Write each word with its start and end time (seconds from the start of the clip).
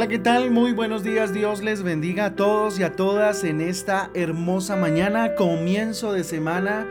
Hola, 0.00 0.08
¿qué 0.08 0.18
tal? 0.18 0.50
Muy 0.50 0.72
buenos 0.72 1.02
días. 1.04 1.34
Dios 1.34 1.62
les 1.62 1.82
bendiga 1.82 2.24
a 2.24 2.34
todos 2.34 2.80
y 2.80 2.84
a 2.84 2.96
todas 2.96 3.44
en 3.44 3.60
esta 3.60 4.10
hermosa 4.14 4.74
mañana, 4.74 5.34
comienzo 5.34 6.14
de 6.14 6.24
semana, 6.24 6.86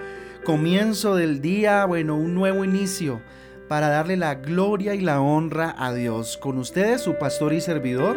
comienzo 0.45 1.15
del 1.15 1.41
día, 1.41 1.85
bueno, 1.85 2.15
un 2.15 2.35
nuevo 2.35 2.63
inicio 2.63 3.19
para 3.67 3.89
darle 3.89 4.15
la 4.15 4.35
gloria 4.35 4.93
y 4.93 5.01
la 5.01 5.21
honra 5.21 5.73
a 5.75 5.91
Dios. 5.91 6.37
Con 6.37 6.59
ustedes, 6.59 7.01
su 7.01 7.15
pastor 7.17 7.51
y 7.53 7.61
servidor, 7.61 8.15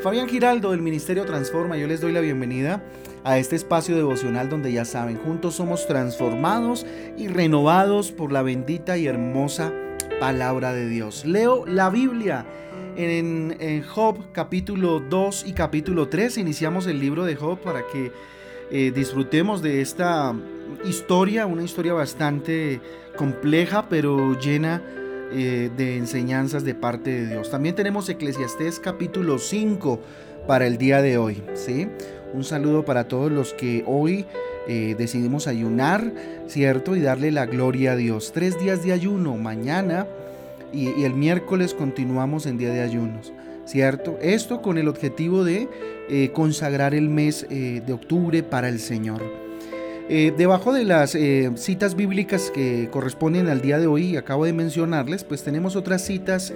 Fabián 0.00 0.26
Giraldo 0.26 0.70
del 0.70 0.80
Ministerio 0.80 1.26
Transforma. 1.26 1.76
Yo 1.76 1.86
les 1.86 2.00
doy 2.00 2.12
la 2.12 2.20
bienvenida 2.20 2.82
a 3.24 3.36
este 3.36 3.56
espacio 3.56 3.94
devocional 3.94 4.48
donde 4.48 4.72
ya 4.72 4.86
saben, 4.86 5.18
juntos 5.18 5.56
somos 5.56 5.86
transformados 5.86 6.86
y 7.18 7.28
renovados 7.28 8.10
por 8.10 8.32
la 8.32 8.40
bendita 8.40 8.96
y 8.96 9.06
hermosa 9.06 9.70
palabra 10.18 10.72
de 10.72 10.88
Dios. 10.88 11.26
Leo 11.26 11.66
la 11.66 11.90
Biblia 11.90 12.46
en, 12.96 13.82
Job 13.82 14.18
capítulo 14.32 15.00
2 15.00 15.44
y 15.46 15.52
capítulo 15.52 16.08
3 16.08 16.38
iniciamos 16.38 16.86
el 16.86 17.00
libro 17.00 17.24
de 17.24 17.36
Job 17.36 17.58
para 17.58 17.86
que 17.86 18.12
eh, 18.70 18.92
disfrutemos 18.94 19.62
de 19.62 19.80
esta 19.80 20.34
historia, 20.84 21.46
una 21.46 21.62
historia 21.62 21.92
bastante 21.92 22.80
compleja 23.16 23.88
pero 23.88 24.38
llena 24.38 24.82
eh, 25.32 25.70
de 25.76 25.96
enseñanzas 25.96 26.64
de 26.64 26.74
parte 26.74 27.10
de 27.10 27.26
Dios. 27.28 27.50
También 27.50 27.74
tenemos 27.74 28.08
Eclesiastés 28.08 28.80
capítulo 28.80 29.38
5 29.38 30.00
para 30.46 30.66
el 30.66 30.78
día 30.78 31.02
de 31.02 31.18
hoy. 31.18 31.42
¿sí? 31.54 31.88
Un 32.32 32.44
saludo 32.44 32.84
para 32.84 33.08
todos 33.08 33.30
los 33.30 33.54
que 33.54 33.84
hoy 33.86 34.26
eh, 34.66 34.94
decidimos 34.96 35.46
ayunar, 35.46 36.12
¿cierto? 36.46 36.96
Y 36.96 37.00
darle 37.00 37.30
la 37.30 37.46
gloria 37.46 37.92
a 37.92 37.96
Dios. 37.96 38.32
Tres 38.32 38.58
días 38.58 38.82
de 38.82 38.92
ayuno, 38.92 39.36
mañana 39.36 40.06
y, 40.74 41.04
el 41.04 41.14
miércoles 41.14 41.74
continuamos 41.74 42.46
en 42.46 42.58
día 42.58 42.70
de 42.70 42.80
ayunos, 42.80 43.32
¿cierto? 43.64 44.18
Esto 44.20 44.60
con 44.60 44.78
el 44.78 44.88
objetivo 44.88 45.44
de 45.44 45.68
eh, 46.08 46.30
consagrar 46.32 46.94
el 46.94 47.08
mes 47.08 47.46
eh, 47.50 47.82
de 47.86 47.92
octubre 47.92 48.42
para 48.42 48.68
el 48.68 48.80
Señor. 48.80 49.22
Eh, 50.08 50.34
debajo 50.36 50.74
de 50.74 50.84
las 50.84 51.16
citas 51.56 51.94
bíblicas 51.94 52.50
que 52.50 52.90
corresponden 52.90 53.48
al 53.48 53.62
día 53.62 53.78
de 53.78 53.86
hoy, 53.86 54.16
acabo 54.16 54.44
de 54.44 54.52
mencionarles, 54.52 55.24
pues 55.24 55.42
tenemos 55.42 55.76
otras 55.76 56.04
citas 56.04 56.52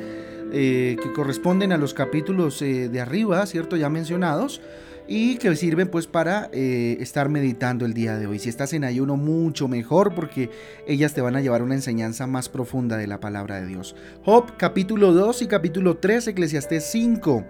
que 0.51 1.13
corresponden 1.15 1.73
a 1.73 1.79
los 1.79 1.93
capítulos 1.93 2.61
de 2.61 3.01
arriba, 3.01 3.45
¿cierto? 3.47 3.77
Ya 3.77 3.89
mencionados 3.89 4.61
y 5.09 5.37
que 5.37 5.57
sirven 5.57 5.89
pues 5.89 6.07
para 6.07 6.51
eh, 6.53 6.99
estar 7.01 7.31
meditando 7.31 7.87
el 7.87 7.95
día 7.95 8.19
de 8.19 8.27
hoy. 8.27 8.39
Si 8.39 8.51
estás 8.51 8.75
en 8.75 8.85
ayuno, 8.85 9.17
mucho 9.17 9.67
mejor 9.67 10.15
porque 10.15 10.51
ellas 10.87 11.15
te 11.15 11.23
van 11.23 11.35
a 11.35 11.41
llevar 11.41 11.63
una 11.63 11.75
enseñanza 11.75 12.27
más 12.27 12.51
profunda 12.51 12.99
de 12.99 13.07
la 13.07 13.19
palabra 13.19 13.59
de 13.59 13.67
Dios. 13.67 13.97
Job 14.23 14.57
capítulo 14.59 15.15
2 15.15 15.43
y 15.43 15.47
capítulo 15.47 15.97
3, 15.97 16.29
Eclesiastés 16.29 16.85
5. 16.93 17.45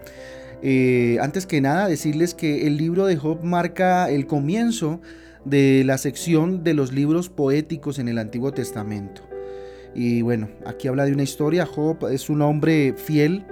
Eh, 0.62 1.19
antes 1.20 1.47
que 1.47 1.61
nada, 1.61 1.89
decirles 1.89 2.34
que 2.34 2.69
el 2.69 2.77
libro 2.77 3.06
de 3.06 3.17
Job 3.17 3.42
marca 3.42 4.09
el 4.09 4.27
comienzo 4.27 5.00
de 5.45 5.83
la 5.84 5.98
sección 5.98 6.62
de 6.62 6.75
los 6.75 6.93
libros 6.93 7.28
poéticos 7.28 7.98
en 7.98 8.06
el 8.06 8.19
Antiguo 8.19 8.53
Testamento. 8.53 9.22
Y 9.95 10.22
bueno, 10.22 10.48
aquí 10.65 10.87
habla 10.87 11.06
de 11.06 11.12
una 11.12 11.25
historia. 11.25 11.67
Job 11.67 12.06
es 12.09 12.31
un 12.31 12.43
hombre 12.43 12.95
fiel 12.97 13.45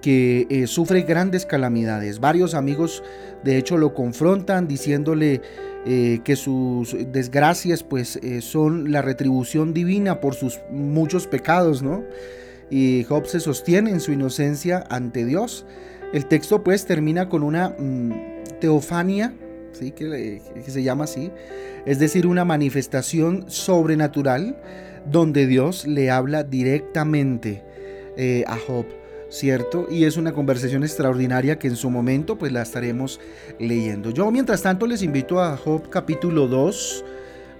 que 0.00 0.46
eh, 0.50 0.66
sufre 0.66 1.02
grandes 1.02 1.46
calamidades. 1.46 2.20
Varios 2.20 2.54
amigos 2.54 3.02
de 3.44 3.56
hecho 3.56 3.76
lo 3.76 3.94
confrontan 3.94 4.66
diciéndole 4.66 5.42
eh, 5.86 6.20
que 6.24 6.36
sus 6.36 6.96
desgracias 7.10 7.82
pues 7.82 8.16
eh, 8.16 8.40
son 8.40 8.92
la 8.92 9.02
retribución 9.02 9.72
divina 9.72 10.20
por 10.20 10.34
sus 10.34 10.60
muchos 10.70 11.26
pecados, 11.26 11.82
¿no? 11.82 12.04
Y 12.70 13.04
Job 13.04 13.26
se 13.26 13.40
sostiene 13.40 13.90
en 13.90 14.00
su 14.00 14.12
inocencia 14.12 14.84
ante 14.90 15.24
Dios. 15.24 15.66
El 16.12 16.26
texto 16.26 16.62
pues 16.62 16.86
termina 16.86 17.28
con 17.28 17.42
una 17.42 17.70
mm, 17.70 18.12
teofania, 18.60 19.34
¿sí? 19.72 19.90
Que, 19.90 20.40
se 20.66 20.82
llama 20.82 21.04
así, 21.04 21.30
es 21.84 21.98
decir, 21.98 22.26
una 22.26 22.44
manifestación 22.44 23.44
sobrenatural 23.48 24.56
donde 25.10 25.46
Dios 25.46 25.86
le 25.86 26.10
habla 26.10 26.44
directamente 26.44 27.64
a 28.46 28.58
Job. 28.66 28.84
¿Cierto? 29.30 29.86
Y 29.90 30.04
es 30.04 30.16
una 30.16 30.32
conversación 30.32 30.82
extraordinaria 30.82 31.58
que 31.58 31.68
en 31.68 31.76
su 31.76 31.88
momento 31.88 32.36
pues 32.36 32.52
la 32.52 32.62
estaremos 32.62 33.20
leyendo. 33.58 34.10
Yo 34.10 34.30
mientras 34.30 34.62
tanto 34.62 34.86
les 34.86 35.02
invito 35.02 35.40
a 35.40 35.56
Job 35.56 35.88
capítulo 35.88 36.46
2. 36.48 37.04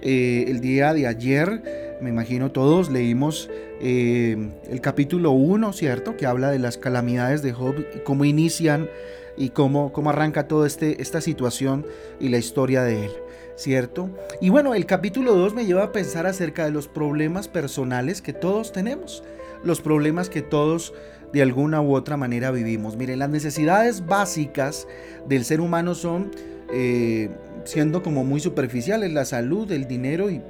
Eh, 0.03 0.45
el 0.47 0.61
día 0.61 0.93
de 0.93 1.05
ayer, 1.05 1.97
me 2.01 2.09
imagino 2.09 2.51
todos 2.51 2.89
leímos 2.89 3.49
eh, 3.79 4.49
el 4.67 4.81
capítulo 4.81 5.31
1, 5.31 5.73
¿cierto? 5.73 6.17
Que 6.17 6.25
habla 6.25 6.49
de 6.49 6.57
las 6.57 6.77
calamidades 6.77 7.43
de 7.43 7.53
Job 7.53 7.75
y 7.95 7.99
cómo 7.99 8.25
inician 8.25 8.89
y 9.37 9.49
cómo, 9.49 9.93
cómo 9.93 10.09
arranca 10.09 10.47
toda 10.47 10.65
este, 10.65 11.01
esta 11.01 11.21
situación 11.21 11.85
y 12.19 12.29
la 12.29 12.39
historia 12.39 12.83
de 12.83 13.05
él. 13.05 13.11
¿Cierto? 13.55 14.09
Y 14.39 14.49
bueno, 14.49 14.73
el 14.73 14.87
capítulo 14.87 15.35
2 15.35 15.53
me 15.53 15.65
lleva 15.65 15.83
a 15.83 15.91
pensar 15.91 16.25
acerca 16.25 16.65
de 16.65 16.71
los 16.71 16.87
problemas 16.87 17.47
personales 17.47 18.21
que 18.23 18.33
todos 18.33 18.71
tenemos, 18.71 19.23
los 19.63 19.81
problemas 19.81 20.29
que 20.29 20.41
todos 20.41 20.95
de 21.33 21.41
alguna 21.41 21.81
u 21.81 21.93
otra 21.93 22.17
manera 22.17 22.51
vivimos. 22.51 22.97
Miren, 22.97 23.19
las 23.19 23.29
necesidades 23.29 24.05
básicas 24.05 24.87
del 25.27 25.45
ser 25.45 25.61
humano 25.61 25.95
son, 25.95 26.31
eh, 26.73 27.29
siendo 27.63 28.03
como 28.03 28.23
muy 28.23 28.39
superficiales, 28.39 29.11
la 29.11 29.25
salud, 29.25 29.71
el 29.71 29.87
dinero 29.87 30.29
y, 30.29 30.41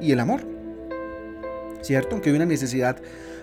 el 0.00 0.20
amor. 0.20 0.40
¿Cierto? 1.82 2.10
Aunque 2.12 2.30
hay 2.30 2.36
una 2.36 2.46
necesidad 2.46 2.96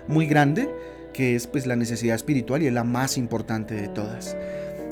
muy 0.08 0.26
grande, 0.26 0.68
que 1.12 1.36
es 1.36 1.46
pues 1.46 1.66
la 1.66 1.76
necesidad 1.76 2.16
espiritual 2.16 2.62
y 2.62 2.66
es 2.66 2.72
la 2.72 2.84
más 2.84 3.18
importante 3.18 3.74
de 3.74 3.88
todas. 3.88 4.36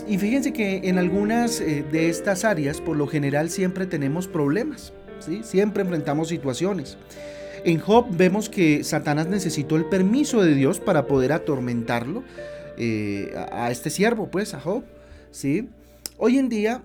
Y 0.07 0.19
fíjense 0.19 0.53
que 0.53 0.81
en 0.85 0.99
algunas 0.99 1.61
eh, 1.61 1.85
de 1.91 2.09
estas 2.09 2.45
áreas, 2.45 2.81
por 2.81 2.97
lo 2.97 3.07
general, 3.07 3.51
siempre 3.51 3.87
tenemos 3.87 4.27
problemas, 4.27 4.93
¿sí? 5.21 5.43
Siempre 5.45 5.83
enfrentamos 5.83 6.29
situaciones. 6.29 6.97
En 7.65 7.79
Job 7.79 8.07
vemos 8.11 8.49
que 8.49 8.85
Satanás 8.85 9.29
necesitó 9.29 9.77
el 9.77 9.87
permiso 9.87 10.43
de 10.43 10.55
Dios 10.55 10.81
para 10.81 11.07
poder 11.07 11.33
atormentarlo 11.33 12.23
eh, 12.77 13.35
a, 13.51 13.71
este 13.71 13.91
siervo, 13.91 14.31
pues, 14.31 14.55
a 14.55 14.61
Job. 14.61 14.85
¿sí? 15.31 15.69
Hoy 16.17 16.39
en 16.39 16.49
día 16.49 16.85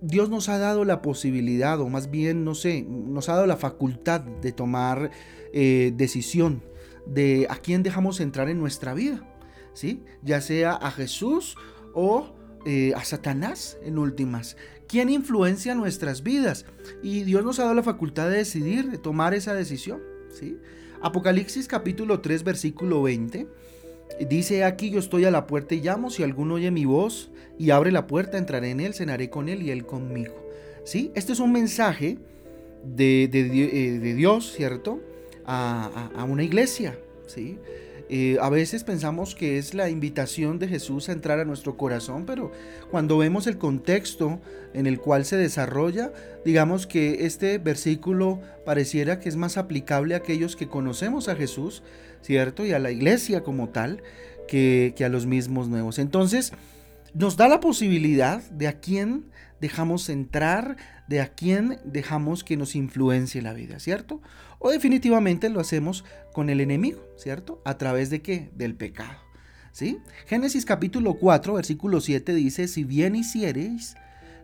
Dios 0.00 0.30
nos 0.30 0.48
ha 0.48 0.58
dado 0.58 0.84
la 0.84 1.02
posibilidad, 1.02 1.80
o 1.80 1.88
más 1.88 2.10
bien, 2.10 2.44
no 2.44 2.54
sé, 2.54 2.82
nos 2.82 3.28
ha 3.28 3.34
dado 3.34 3.46
la 3.46 3.56
facultad 3.56 4.20
de 4.20 4.52
tomar 4.52 5.10
eh, 5.52 5.92
decisión 5.96 6.62
de 7.06 7.46
a 7.50 7.56
quién 7.56 7.82
dejamos 7.82 8.20
entrar 8.20 8.48
en 8.48 8.58
nuestra 8.58 8.94
vida, 8.94 9.22
¿sí? 9.72 10.02
Ya 10.22 10.40
sea 10.40 10.72
a 10.72 10.90
Jesús 10.90 11.56
o 11.94 12.37
eh, 12.64 12.92
a 12.94 13.04
Satanás 13.04 13.78
en 13.82 13.98
últimas. 13.98 14.56
¿Quién 14.86 15.10
influencia 15.10 15.74
nuestras 15.74 16.22
vidas? 16.22 16.64
Y 17.02 17.22
Dios 17.22 17.44
nos 17.44 17.58
ha 17.58 17.64
dado 17.64 17.74
la 17.74 17.82
facultad 17.82 18.30
de 18.30 18.38
decidir, 18.38 18.90
de 18.90 18.98
tomar 18.98 19.34
esa 19.34 19.54
decisión. 19.54 20.00
¿sí? 20.30 20.58
Apocalipsis 21.00 21.68
capítulo 21.68 22.20
3 22.20 22.42
versículo 22.44 23.02
20 23.02 23.46
dice 24.28 24.64
aquí 24.64 24.90
yo 24.90 24.98
estoy 24.98 25.24
a 25.24 25.30
la 25.30 25.46
puerta 25.46 25.74
y 25.74 25.80
llamo, 25.80 26.10
si 26.10 26.22
alguno 26.22 26.54
oye 26.54 26.70
mi 26.70 26.84
voz 26.84 27.30
y 27.58 27.70
abre 27.70 27.92
la 27.92 28.06
puerta, 28.06 28.38
entraré 28.38 28.70
en 28.70 28.80
él, 28.80 28.94
cenaré 28.94 29.30
con 29.30 29.48
él 29.48 29.62
y 29.62 29.70
él 29.70 29.86
conmigo. 29.86 30.34
¿sí? 30.84 31.12
Este 31.14 31.32
es 31.32 31.40
un 31.40 31.52
mensaje 31.52 32.18
de, 32.84 33.24
eh, 33.32 34.14
Dios, 34.14 34.52
¿cierto? 34.52 35.00
A, 35.44 36.10
a, 36.14 36.20
a 36.20 36.24
una 36.24 36.42
iglesia. 36.42 36.98
¿sí? 37.26 37.58
Eh, 38.10 38.38
a 38.40 38.48
veces 38.48 38.84
pensamos 38.84 39.34
que 39.34 39.58
es 39.58 39.74
la 39.74 39.90
invitación 39.90 40.58
de 40.58 40.68
Jesús 40.68 41.08
a 41.08 41.12
entrar 41.12 41.40
a 41.40 41.44
nuestro 41.44 41.76
corazón, 41.76 42.24
pero 42.24 42.52
cuando 42.90 43.18
vemos 43.18 43.46
el 43.46 43.58
contexto 43.58 44.40
en 44.72 44.86
el 44.86 44.98
cual 44.98 45.26
se 45.26 45.36
desarrolla, 45.36 46.12
digamos 46.44 46.86
que 46.86 47.26
este 47.26 47.58
versículo 47.58 48.40
pareciera 48.64 49.20
que 49.20 49.28
es 49.28 49.36
más 49.36 49.58
aplicable 49.58 50.14
a 50.14 50.18
aquellos 50.18 50.56
que 50.56 50.68
conocemos 50.68 51.28
a 51.28 51.36
Jesús, 51.36 51.82
¿cierto? 52.22 52.64
Y 52.64 52.72
a 52.72 52.78
la 52.78 52.90
iglesia 52.90 53.42
como 53.42 53.68
tal, 53.68 54.02
que, 54.46 54.94
que 54.96 55.04
a 55.04 55.10
los 55.10 55.26
mismos 55.26 55.68
nuevos. 55.68 55.98
Entonces, 55.98 56.52
nos 57.12 57.36
da 57.36 57.48
la 57.48 57.60
posibilidad 57.60 58.42
de 58.50 58.68
a 58.68 58.80
quién 58.80 59.24
dejamos 59.60 60.08
entrar, 60.08 60.76
de 61.08 61.20
a 61.20 61.28
quién 61.28 61.78
dejamos 61.84 62.44
que 62.44 62.56
nos 62.56 62.74
influencie 62.74 63.42
la 63.42 63.54
vida, 63.54 63.80
¿cierto? 63.80 64.20
O 64.58 64.70
definitivamente 64.70 65.48
lo 65.48 65.60
hacemos 65.60 66.04
con 66.32 66.50
el 66.50 66.60
enemigo, 66.60 67.02
¿cierto? 67.16 67.62
¿A 67.64 67.78
través 67.78 68.10
de 68.10 68.20
qué? 68.20 68.50
Del 68.54 68.74
pecado. 68.74 69.18
¿Sí? 69.72 69.98
Génesis 70.26 70.64
capítulo 70.64 71.14
4, 71.14 71.54
versículo 71.54 72.00
7 72.00 72.34
dice, 72.34 72.68
si 72.68 72.84
bien 72.84 73.14
hicieres, 73.14 73.96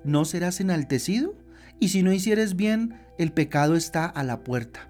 no 0.05 0.25
serás 0.25 0.61
enaltecido, 0.61 1.35
y 1.81 1.89
si 1.89 2.03
no 2.03 2.13
hicieres 2.13 2.55
bien, 2.55 3.01
el 3.19 3.33
pecado 3.33 3.75
está 3.75 4.07
a 4.07 4.23
la 4.23 4.45
puerta. 4.45 4.89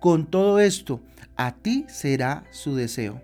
Con 0.00 0.30
todo 0.30 0.60
esto, 0.60 1.02
a 1.36 1.56
ti 1.56 1.84
será 1.88 2.44
su 2.50 2.74
deseo, 2.74 3.20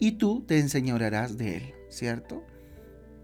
y 0.00 0.12
tú 0.12 0.44
te 0.46 0.58
enseñorearás 0.58 1.38
de 1.38 1.56
él, 1.56 1.74
¿cierto? 1.88 2.44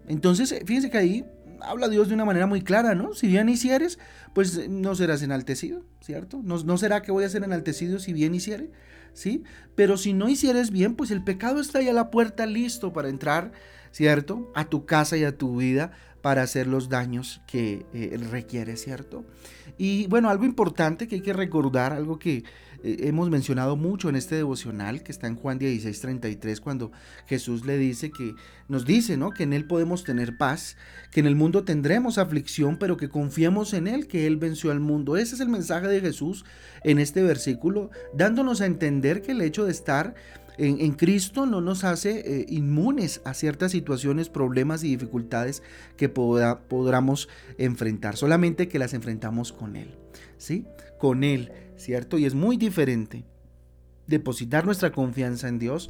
Entonces, 0.07 0.55
fíjense 0.65 0.89
que 0.89 0.97
ahí 0.97 1.25
habla 1.63 1.89
Dios 1.89 2.07
de 2.07 2.13
una 2.13 2.25
manera 2.25 2.47
muy 2.47 2.61
clara, 2.61 2.95
¿no? 2.95 3.13
Si 3.13 3.27
bien 3.27 3.49
hicieres, 3.49 3.99
pues 4.33 4.69
no 4.69 4.95
serás 4.95 5.21
enaltecido, 5.21 5.83
¿cierto? 6.01 6.41
No, 6.43 6.57
no 6.63 6.77
será 6.77 7.01
que 7.01 7.11
voy 7.11 7.23
a 7.23 7.29
ser 7.29 7.43
enaltecido 7.43 7.99
si 7.99 8.13
bien 8.13 8.35
hiciere, 8.35 8.71
¿sí? 9.13 9.43
Pero 9.75 9.97
si 9.97 10.13
no 10.13 10.29
hicieres 10.29 10.71
bien, 10.71 10.95
pues 10.95 11.11
el 11.11 11.23
pecado 11.23 11.59
está 11.61 11.79
ahí 11.79 11.89
a 11.89 11.93
la 11.93 12.11
puerta 12.11 12.45
listo 12.45 12.93
para 12.93 13.09
entrar 13.09 13.51
¿cierto? 13.91 14.51
A 14.55 14.65
tu 14.65 14.85
casa 14.85 15.17
y 15.17 15.23
a 15.23 15.37
tu 15.37 15.57
vida 15.57 15.91
para 16.21 16.43
hacer 16.43 16.67
los 16.67 16.89
daños 16.89 17.41
que 17.47 17.85
eh, 17.93 18.17
requiere, 18.29 18.77
¿cierto? 18.77 19.25
Y 19.77 20.07
bueno, 20.07 20.29
algo 20.29 20.45
importante 20.45 21.07
que 21.07 21.15
hay 21.15 21.21
que 21.21 21.33
recordar, 21.33 21.93
algo 21.93 22.19
que 22.19 22.43
eh, 22.83 23.07
hemos 23.07 23.29
mencionado 23.29 23.75
mucho 23.75 24.09
en 24.09 24.15
este 24.15 24.35
devocional 24.35 25.03
que 25.03 25.11
está 25.11 25.27
en 25.27 25.35
Juan 25.35 25.59
16, 25.59 26.01
33, 26.01 26.61
cuando 26.61 26.91
Jesús 27.27 27.65
le 27.65 27.77
dice 27.77 28.11
que 28.11 28.35
nos 28.67 28.85
dice, 28.85 29.17
¿no? 29.17 29.31
Que 29.31 29.43
en 29.43 29.53
Él 29.53 29.65
podemos 29.65 30.03
tener 30.03 30.37
paz, 30.37 30.77
que 31.11 31.19
en 31.19 31.27
el 31.27 31.35
mundo 31.35 31.63
tendremos 31.63 32.17
aflicción, 32.17 32.77
pero 32.77 32.97
que 32.97 33.09
confiemos 33.09 33.73
en 33.73 33.87
Él, 33.87 34.07
que 34.07 34.27
Él 34.27 34.37
venció 34.37 34.71
al 34.71 34.79
mundo. 34.79 35.17
Ese 35.17 35.35
es 35.35 35.41
el 35.41 35.49
mensaje 35.49 35.87
de 35.87 36.01
Jesús 36.01 36.45
en 36.83 36.99
este 36.99 37.23
versículo, 37.23 37.91
dándonos 38.13 38.61
a 38.61 38.65
entender 38.65 39.21
que 39.21 39.33
el 39.33 39.41
hecho 39.41 39.65
de 39.65 39.71
estar 39.71 40.15
en, 40.57 40.91
Cristo 40.93 41.45
no 41.45 41.61
nos 41.61 41.83
hace 41.83 42.19
eh, 42.19 42.45
inmunes 42.49 43.21
a 43.25 43.33
ciertas 43.33 43.71
situaciones, 43.71 44.29
problemas 44.29 44.83
y 44.83 44.89
dificultades 44.89 45.63
que 45.97 46.09
podamos 46.09 47.29
enfrentar, 47.57 48.17
solamente 48.17 48.67
que 48.67 48.79
las 48.79 48.93
enfrentamos 48.93 49.53
con 49.53 49.75
Él, 49.75 49.95
¿sí? 50.37 50.65
Con 50.99 51.23
Él, 51.23 51.51
¿cierto? 51.81 52.17
Y 52.17 52.25
es 52.25 52.35
muy 52.35 52.57
diferente 52.57 53.25
depositar 54.07 54.65
nuestra 54.65 54.91
confianza 54.91 55.47
en 55.47 55.59
Dios, 55.59 55.89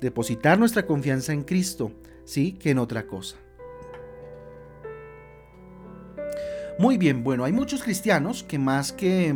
depositar 0.00 0.58
nuestra 0.58 0.86
confianza 0.86 1.32
en 1.32 1.42
Cristo, 1.42 1.92
¿sí? 2.24 2.52
Que 2.52 2.70
en 2.70 2.78
otra 2.78 3.06
cosa. 3.06 3.36
Muy 6.78 6.96
bien, 6.96 7.22
bueno, 7.22 7.44
hay 7.44 7.52
muchos 7.52 7.82
cristianos 7.82 8.42
que 8.42 8.58
más 8.58 8.92
que 8.92 9.34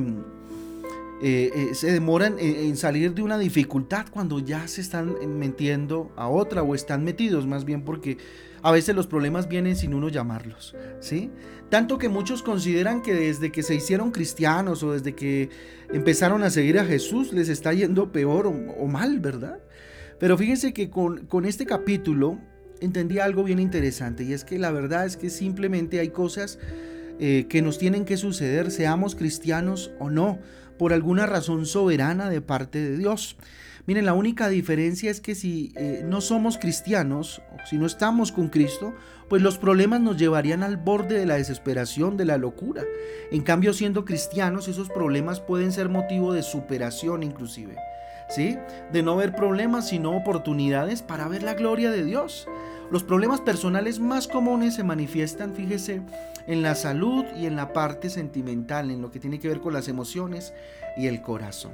eh, 1.23 1.51
eh, 1.55 1.75
se 1.75 1.93
demoran 1.93 2.37
en, 2.39 2.77
salir 2.77 3.15
de 3.15 3.23
una 3.23 3.39
dificultad 3.39 4.07
cuando 4.11 4.41
ya 4.41 4.67
se 4.67 4.81
están 4.81 5.15
metiendo 5.39 6.13
a 6.17 6.29
otra 6.29 6.63
o 6.63 6.75
están 6.75 7.05
metidos 7.05 7.47
más 7.47 7.65
bien 7.65 7.83
porque 7.83 8.19
a 8.63 8.73
veces 8.73 8.97
los 8.97 9.07
problemas 9.07 9.49
vienen 9.49 9.77
sin 9.77 9.95
uno 9.95 10.09
llamarlos, 10.09 10.75
¿sí? 11.01 11.31
Tanto 11.71 11.99
que 11.99 12.09
muchos 12.09 12.43
consideran 12.43 13.03
que 13.03 13.15
desde 13.15 13.53
que 13.53 13.63
se 13.63 13.75
hicieron 13.75 14.11
cristianos 14.11 14.83
o 14.83 14.93
desde 14.93 15.15
que 15.15 15.51
empezaron 15.93 16.43
a 16.43 16.51
seguir 16.51 16.79
a 16.79 16.85
Jesús 16.85 17.33
les 17.33 17.49
está 17.49 17.73
yendo 17.73 18.11
peor 18.11 18.47
o, 18.47 18.87
mal, 18.87 19.21
¿verdad? 19.21 19.59
Pero 20.19 20.37
fíjense 20.39 20.73
que 20.73 20.89
con, 20.91 21.27
con 21.27 21.45
este 21.45 21.67
capítulo 21.67 22.39
entendí 22.81 23.19
algo 23.19 23.45
bien 23.45 23.59
interesante 23.59 24.25
y 24.25 24.33
es 24.33 24.45
que 24.45 24.59
la 24.59 24.71
verdad 24.71 25.07
es 25.07 25.17
que 25.17 25.31
simplemente 25.31 26.01
hay 26.01 26.09
cosas 26.09 26.59
eh, 27.21 27.47
que 27.49 27.63
nos 27.63 27.79
tienen 27.79 28.05
que 28.05 28.17
suceder, 28.17 28.73
seamos 28.73 29.15
cristianos 29.15 29.93
o 30.01 30.11
no, 30.11 30.41
por 30.79 30.93
alguna 30.93 31.27
razón 31.27 31.67
soberana 31.67 32.31
de 32.31 32.41
parte 32.41 32.79
de 32.79 32.97
Dios. 32.97 33.37
Miren, 33.87 34.07
la 34.07 34.15
única 34.15 34.49
diferencia 34.49 35.11
es 35.11 35.21
que 35.21 35.35
si 35.35 35.73
eh, 35.77 36.03
no 36.05 36.23
somos 36.23 36.57
cristianos, 36.57 37.43
si 37.69 37.77
no 37.77 37.85
estamos 37.85 38.33
con 38.33 38.49
Cristo, 38.49 38.95
pues 39.29 39.43
los 39.43 39.59
problemas 39.59 40.01
nos 40.01 40.17
llevarían 40.17 40.63
al 40.63 40.79
borde 40.79 41.19
de 41.19 41.27
la 41.27 41.37
desesperación, 41.37 42.17
de 42.17 42.25
la 42.25 42.39
locura. 42.39 42.83
En 43.31 43.43
cambio, 43.43 43.75
siendo 43.75 44.07
cristianos, 44.07 44.69
esos 44.69 44.89
problemas 44.89 45.41
pueden 45.41 45.71
ser 45.71 45.91
motivo 45.91 46.33
de 46.33 46.43
superación 46.43 47.23
inclusive. 47.23 47.77
¿Sí? 48.31 48.57
De 48.91 49.03
no 49.03 49.17
ver 49.17 49.35
problemas, 49.35 49.89
sino 49.89 50.17
oportunidades 50.17 51.03
para 51.03 51.29
ver 51.29 51.43
la 51.43 51.53
gloria 51.53 51.91
de 51.91 52.05
Dios. 52.05 52.49
Los 52.95 53.03
problemas 53.03 53.41
personales 53.41 53.99
más 53.99 54.29
comunes 54.29 54.77
se 54.77 54.85
manifiestan, 54.85 55.53
fíjese, 55.53 56.03
en 56.47 56.63
la 56.63 56.77
salud 56.77 57.25
y 57.37 57.47
en 57.47 57.57
la 57.57 57.73
parte 57.73 58.09
sentimental, 58.09 58.89
en 58.89 59.03
lo 59.03 59.11
que 59.11 59.19
tiene 59.19 59.41
que 59.41 59.49
ver 59.49 59.59
con 59.59 59.73
las 59.73 59.89
emociones 59.89 60.55
y 60.97 61.09
el 61.09 61.21
corazón. 61.21 61.73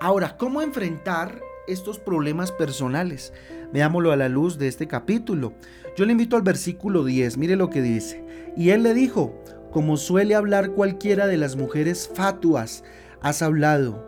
Ahora, 0.00 0.36
¿cómo 0.36 0.62
enfrentar 0.62 1.40
estos 1.68 2.00
problemas 2.00 2.50
personales? 2.50 3.32
Veámoslo 3.72 4.10
a 4.10 4.16
la 4.16 4.28
luz 4.28 4.58
de 4.58 4.66
este 4.66 4.88
capítulo. 4.88 5.52
Yo 5.96 6.04
le 6.04 6.10
invito 6.10 6.34
al 6.34 6.42
versículo 6.42 7.04
10, 7.04 7.36
mire 7.36 7.54
lo 7.54 7.70
que 7.70 7.80
dice. 7.80 8.24
Y 8.56 8.70
él 8.70 8.82
le 8.82 8.92
dijo, 8.92 9.40
como 9.70 9.96
suele 9.96 10.34
hablar 10.34 10.70
cualquiera 10.72 11.28
de 11.28 11.36
las 11.36 11.54
mujeres 11.54 12.10
fatuas, 12.12 12.82
has 13.20 13.40
hablado. 13.40 14.04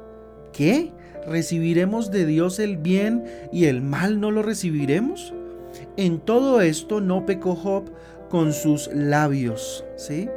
¿Qué? 0.53 0.93
¿Recibiremos 1.25 2.11
de 2.11 2.27
Dios 2.27 2.59
el 2.59 2.79
bien 2.79 3.27
y 3.53 3.67
el 3.67 3.81
mal 3.81 4.19
no 4.19 4.33
lo 4.33 4.43
recibiremos? 4.43 5.35
En 5.97 6.21
todo 6.21 6.61
esto 6.61 7.01
no 7.01 7.27
pecó 7.27 7.55
Job 7.55 7.91
con 8.29 8.53
sus 8.53 8.89
labios, 8.93 9.85
¿sí? 9.97 10.29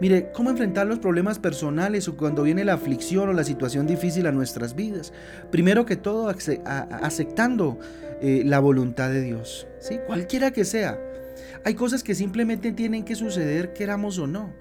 Mire, 0.00 0.32
¿cómo 0.32 0.50
enfrentar 0.50 0.86
los 0.86 0.98
problemas 0.98 1.38
personales 1.38 2.08
o 2.08 2.16
cuando 2.16 2.42
viene 2.42 2.64
la 2.64 2.74
aflicción 2.74 3.28
o 3.28 3.32
la 3.32 3.44
situación 3.44 3.86
difícil 3.86 4.26
a 4.26 4.32
nuestras 4.32 4.74
vidas? 4.74 5.12
Primero 5.50 5.86
que 5.86 5.96
todo, 5.96 6.28
aceptando 6.28 7.78
eh, 8.20 8.42
la 8.44 8.60
voluntad 8.60 9.10
de 9.10 9.20
Dios, 9.20 9.66
¿sí? 9.78 9.98
Cualquiera 10.06 10.50
que 10.50 10.64
sea. 10.64 10.98
Hay 11.64 11.74
cosas 11.74 12.02
que 12.02 12.14
simplemente 12.14 12.72
tienen 12.72 13.04
que 13.04 13.14
suceder, 13.14 13.72
queramos 13.72 14.18
o 14.18 14.26
no. 14.26 14.52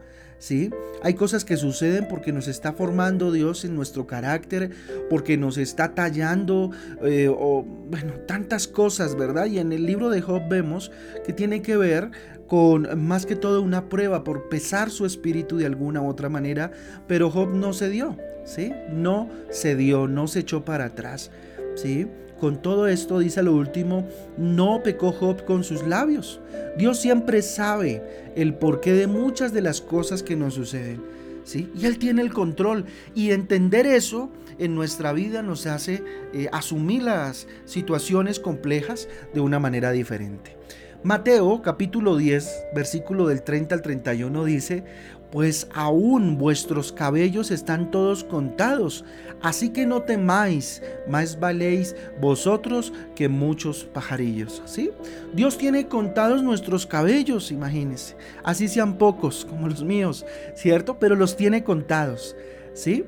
¿Sí? 0.43 0.71
Hay 1.01 1.13
cosas 1.13 1.45
que 1.45 1.55
suceden 1.55 2.05
porque 2.09 2.33
nos 2.33 2.49
está 2.49 2.73
formando 2.73 3.31
Dios 3.31 3.63
en 3.63 3.75
nuestro 3.75 4.07
carácter, 4.07 4.71
porque 5.09 5.37
nos 5.37 5.57
está 5.57 5.95
tallando, 5.95 6.71
eh, 7.01 7.29
o 7.29 7.63
bueno, 7.63 8.15
tantas 8.27 8.67
cosas, 8.67 9.15
¿verdad? 9.15 9.45
Y 9.45 9.59
en 9.59 9.71
el 9.71 9.85
libro 9.85 10.09
de 10.09 10.19
Job 10.19 10.41
vemos 10.49 10.91
que 11.25 11.31
tiene 11.31 11.61
que 11.61 11.77
ver 11.77 12.11
con 12.45 12.89
más 13.01 13.25
que 13.25 13.37
todo 13.37 13.61
una 13.61 13.87
prueba 13.87 14.25
por 14.25 14.49
pesar 14.49 14.91
su 14.91 15.05
espíritu 15.05 15.55
de 15.55 15.65
alguna 15.65 16.01
u 16.01 16.09
otra 16.09 16.27
manera, 16.27 16.71
pero 17.07 17.31
Job 17.31 17.53
no 17.53 17.71
se 17.71 17.87
dio, 17.87 18.17
¿sí? 18.43 18.73
No 18.91 19.29
se 19.49 19.77
dio, 19.77 20.09
no 20.09 20.27
se 20.27 20.39
echó 20.39 20.65
para 20.65 20.85
atrás, 20.85 21.31
¿sí? 21.75 22.05
Con 22.39 22.61
todo 22.61 22.87
esto, 22.87 23.19
dice 23.19 23.43
lo 23.43 23.53
último, 23.53 24.07
no 24.37 24.81
pecó 24.83 25.11
Job 25.11 25.45
con 25.45 25.63
sus 25.63 25.83
labios. 25.83 26.39
Dios 26.77 26.99
siempre 26.99 27.41
sabe 27.41 28.31
el 28.35 28.55
porqué 28.55 28.93
de 28.93 29.07
muchas 29.07 29.53
de 29.53 29.61
las 29.61 29.81
cosas 29.81 30.23
que 30.23 30.35
nos 30.35 30.55
suceden. 30.55 31.01
¿sí? 31.43 31.69
Y 31.75 31.85
Él 31.85 31.97
tiene 31.99 32.21
el 32.21 32.33
control. 32.33 32.85
Y 33.15 33.31
entender 33.31 33.85
eso 33.85 34.29
en 34.57 34.75
nuestra 34.75 35.13
vida 35.13 35.41
nos 35.41 35.65
hace 35.67 36.03
eh, 36.33 36.47
asumir 36.51 37.03
las 37.03 37.47
situaciones 37.65 38.39
complejas 38.39 39.07
de 39.33 39.39
una 39.39 39.59
manera 39.59 39.91
diferente. 39.91 40.57
Mateo 41.03 41.61
capítulo 41.61 42.15
10, 42.15 42.67
versículo 42.73 43.27
del 43.27 43.43
30 43.43 43.75
al 43.75 43.81
31 43.81 44.45
dice, 44.45 44.85
pues 45.33 45.67
aún 45.73 46.37
vuestros 46.37 46.93
cabellos 46.93 47.51
están 47.51 47.91
todos 47.91 48.23
contados. 48.23 49.03
Así 49.41 49.71
que 49.71 49.85
no 49.85 50.03
temáis, 50.03 50.81
más 51.05 51.41
valéis 51.41 51.93
vosotros 52.21 52.93
que 53.15 53.27
muchos 53.27 53.83
pajarillos. 53.83 54.63
¿Sí? 54.65 54.91
Dios 55.33 55.57
tiene 55.57 55.89
contados 55.89 56.41
nuestros 56.41 56.85
cabellos, 56.85 57.51
imagínense. 57.51 58.15
Así 58.41 58.69
sean 58.69 58.97
pocos, 58.97 59.43
como 59.43 59.67
los 59.67 59.83
míos, 59.83 60.25
¿cierto? 60.55 60.99
Pero 60.99 61.17
los 61.17 61.35
tiene 61.35 61.65
contados. 61.65 62.33
¿Sí? 62.73 63.03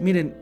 Miren, 0.00 0.34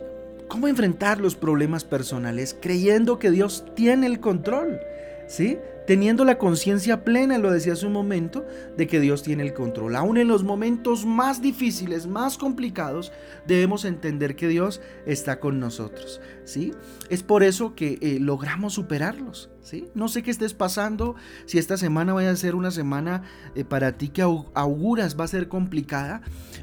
¿cómo 0.48 0.66
enfrentar 0.66 1.20
los 1.20 1.36
problemas 1.36 1.84
personales? 1.84 2.56
Creyendo 2.60 3.20
que 3.20 3.30
Dios 3.30 3.64
tiene 3.76 4.08
el 4.08 4.18
control. 4.18 4.80
¿Sí? 5.28 5.58
Teniendo 5.90 6.24
la 6.24 6.38
conciencia 6.38 7.02
plena, 7.02 7.36
lo 7.38 7.50
decía 7.50 7.72
hace 7.72 7.84
un 7.84 7.92
momento, 7.92 8.46
de 8.76 8.86
que 8.86 9.00
Dios 9.00 9.24
tiene 9.24 9.42
el 9.42 9.52
control. 9.52 9.96
Aún 9.96 10.18
en 10.18 10.28
los 10.28 10.44
momentos 10.44 11.04
más 11.04 11.42
difíciles, 11.42 12.06
más 12.06 12.38
complicados, 12.38 13.10
debemos 13.44 13.84
entender 13.84 14.36
que 14.36 14.46
Dios 14.46 14.80
está 15.04 15.40
con 15.40 15.58
nosotros. 15.58 16.20
¿sí? 16.44 16.72
Es 17.08 17.24
por 17.24 17.42
eso 17.42 17.74
que 17.74 17.98
eh, 18.02 18.18
logramos 18.20 18.74
superarlos. 18.74 19.50
¿sí? 19.62 19.88
No 19.94 20.06
sé 20.06 20.22
qué 20.22 20.30
estés 20.30 20.54
pasando, 20.54 21.16
si 21.46 21.58
esta 21.58 21.76
semana 21.76 22.12
vaya 22.12 22.30
a 22.30 22.36
ser 22.36 22.54
una 22.54 22.70
semana 22.70 23.22
eh, 23.56 23.64
para 23.64 23.98
ti 23.98 24.10
que 24.10 24.22
auguras 24.22 25.18
va 25.18 25.24
a 25.24 25.28
ser 25.28 25.48
complicada, 25.48 26.22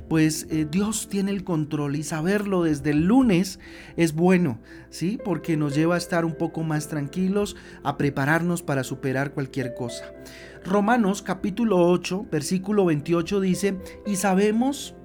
pues 0.10 0.48
eh, 0.50 0.65
Dios 0.69 1.10
tiene 1.10 1.31
el 1.31 1.43
control 1.43 1.96
y 1.96 2.03
saberlo 2.03 2.63
desde 2.63 2.91
el 2.91 3.05
lunes 3.05 3.60
es 3.98 4.13
bueno, 4.13 4.60
¿sí? 4.89 5.19
porque 5.24 5.57
nos 5.57 5.75
lleva 5.75 5.96
a 5.96 5.98
estar 5.98 6.24
un 6.24 6.36
poco 6.36 6.63
más 6.63 6.88
tranquilos, 6.88 7.55
a 7.84 7.98
prepararnos 7.98 8.63
para 8.63 8.84
superar 8.84 9.17
cualquier 9.32 9.74
cosa. 9.74 10.14
Romanos 10.66 11.22
capítulo 11.22 11.88
8, 11.90 12.28
versículo 12.32 12.86
28 12.86 13.40
dice, 13.40 13.78
y 14.06 14.18
sabemos 14.18 14.96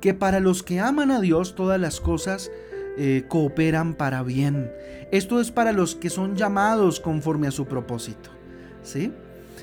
que 0.00 0.14
para 0.14 0.40
los 0.40 0.62
que 0.62 0.80
aman 0.80 1.10
a 1.10 1.20
Dios 1.20 1.54
todas 1.54 1.80
las 1.80 2.00
cosas 2.00 2.50
eh, 2.96 3.24
cooperan 3.28 3.94
para 3.94 4.22
bien. 4.22 4.72
Esto 5.12 5.40
es 5.40 5.50
para 5.50 5.72
los 5.72 5.94
que 5.94 6.10
son 6.10 6.36
llamados 6.36 7.00
conforme 7.00 7.48
a 7.48 7.52
su 7.52 7.66
propósito. 7.66 8.30
¿Sí? 8.82 9.12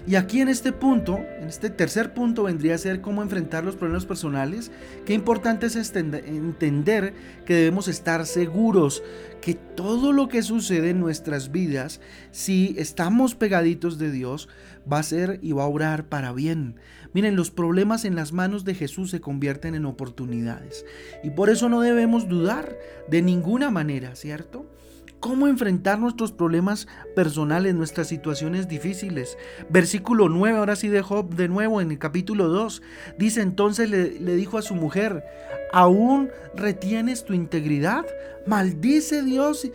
Y 0.08 0.16
aquí 0.16 0.40
en 0.40 0.48
este 0.48 0.72
punto, 0.72 1.20
en 1.42 1.50
este 1.50 1.70
tercer 1.70 2.14
punto, 2.14 2.44
vendría 2.44 2.76
a 2.76 2.78
ser 2.78 3.02
cómo 3.02 3.22
enfrentar 3.22 3.66
los 3.66 3.76
problemas 3.76 4.06
personales. 4.06 4.72
Qué 5.06 5.14
importante 5.14 5.66
es 5.66 5.76
entender 5.76 7.14
que 7.46 7.56
debemos 7.56 7.90
estar 7.90 8.26
seguros 8.26 9.04
que 9.42 9.54
todo 9.54 10.14
lo 10.14 10.30
que 10.30 10.44
sucede 10.44 10.92
en 10.92 11.02
nuestras 11.02 11.52
vidas, 11.52 12.00
si 12.32 12.74
estamos 12.78 13.36
pegaditos 13.36 13.98
de 13.98 14.10
Dios, 14.10 14.48
va 14.92 15.00
a 15.00 15.04
ser 15.04 15.40
y 15.42 15.52
va 15.52 15.64
a 15.64 15.68
obrar 15.68 16.06
para 16.06 16.32
bien. 16.32 16.76
Miren, 17.14 17.36
los 17.36 17.52
problemas 17.52 18.06
en 18.06 18.16
las 18.16 18.32
manos 18.32 18.64
de 18.64 18.76
Jesús 18.76 19.12
se 19.12 19.20
convierten 19.20 19.76
en 19.76 19.86
oportunidades. 19.86 20.86
Y 21.22 21.32
por 21.32 21.50
eso 21.50 21.68
no 21.68 21.82
debemos 21.82 22.30
dudar 22.30 22.78
de 23.10 23.22
ninguna 23.22 23.72
manera, 23.72 24.16
¿cierto? 24.16 24.66
Cómo 25.20 25.48
enfrentar 25.48 26.00
nuestros 26.00 26.32
problemas 26.32 26.88
personales, 27.16 27.76
nuestras 27.76 28.08
situaciones 28.08 28.68
difíciles. 28.68 29.38
Versículo 29.70 30.30
9, 30.30 30.58
ahora 30.58 30.76
sí 30.76 30.88
de 30.90 31.02
Job 31.02 31.34
de 31.36 31.48
nuevo 31.48 31.82
en 31.82 31.92
el 31.92 32.00
capítulo 32.00 32.48
2. 32.48 32.82
Dice 33.18 33.42
entonces 33.42 33.90
le, 33.90 34.20
le 34.20 34.36
dijo 34.36 34.58
a 34.58 34.62
su 34.62 34.76
mujer, 34.76 35.24
¿aún 35.74 36.30
retienes 36.56 37.26
tu 37.26 37.34
integridad? 37.34 38.06
Maldice 38.46 39.24
Dios, 39.24 39.70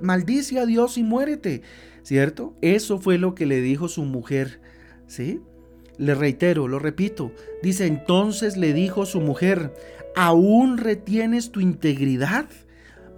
maldice 0.00 0.58
a 0.58 0.66
Dios 0.66 0.98
y 0.98 1.02
muérete. 1.02 1.62
¿Cierto? 2.02 2.54
Eso 2.62 2.98
fue 2.98 3.18
lo 3.18 3.34
que 3.34 3.44
le 3.44 3.60
dijo 3.60 3.88
su 3.88 4.02
mujer. 4.04 4.60
¿Sí? 5.06 5.40
Le 5.98 6.14
reitero, 6.14 6.68
lo 6.68 6.78
repito. 6.78 7.32
Dice 7.62 7.86
entonces 7.86 8.56
le 8.56 8.72
dijo 8.72 9.04
su 9.04 9.20
mujer, 9.20 9.74
¿aún 10.16 10.78
retienes 10.78 11.50
tu 11.50 11.60
integridad? 11.60 12.46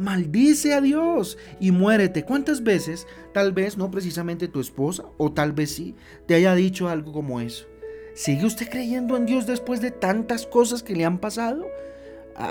Maldice 0.01 0.75
a 0.75 0.81
Dios 0.81 1.39
y 1.61 1.71
muérete. 1.71 2.25
¿Cuántas 2.25 2.65
veces, 2.65 3.07
tal 3.33 3.53
vez 3.53 3.77
no 3.77 3.91
precisamente 3.91 4.49
tu 4.49 4.61
esposa, 4.61 5.05
o 5.19 5.33
tal 5.33 5.53
vez 5.53 5.71
sí, 5.71 5.95
te 6.27 6.35
haya 6.35 6.55
dicho 6.55 6.89
algo 6.89 7.13
como 7.13 7.41
eso? 7.41 7.67
¿Sigue 8.15 8.47
usted 8.47 8.69
creyendo 8.69 9.17
en 9.17 9.27
Dios 9.27 9.47
después 9.47 9.81
de 9.81 9.91
tantas 9.91 10.47
cosas 10.47 10.83
que 10.83 10.97
le 10.97 11.05
han 11.05 11.19
pasado? 11.19 11.67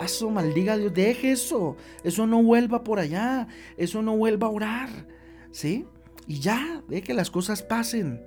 Eso, 0.04 0.30
maldiga 0.30 0.74
a 0.74 0.78
Dios, 0.78 0.94
deje 0.94 1.32
eso, 1.32 1.76
eso 2.04 2.28
no 2.28 2.44
vuelva 2.44 2.84
por 2.84 3.00
allá, 3.00 3.48
eso 3.76 4.02
no 4.02 4.16
vuelva 4.16 4.48
a 4.48 4.52
orar, 4.52 4.90
¿sí? 5.52 5.86
Y 6.28 6.40
ya, 6.40 6.84
deje 6.88 7.02
que 7.02 7.14
las 7.14 7.32
cosas 7.32 7.64
pasen. 7.64 8.22